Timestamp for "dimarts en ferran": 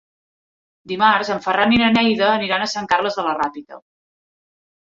0.91-1.75